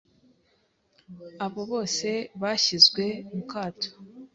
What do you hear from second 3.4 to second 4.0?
kato